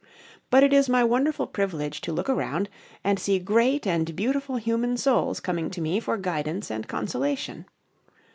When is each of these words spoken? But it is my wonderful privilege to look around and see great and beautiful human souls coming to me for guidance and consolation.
But 0.49 0.63
it 0.63 0.73
is 0.73 0.89
my 0.89 1.03
wonderful 1.03 1.45
privilege 1.45 2.01
to 2.01 2.11
look 2.11 2.27
around 2.27 2.69
and 3.03 3.19
see 3.19 3.37
great 3.37 3.85
and 3.85 4.15
beautiful 4.15 4.55
human 4.55 4.97
souls 4.97 5.39
coming 5.39 5.69
to 5.69 5.79
me 5.79 5.99
for 5.99 6.17
guidance 6.17 6.71
and 6.71 6.87
consolation. 6.87 7.67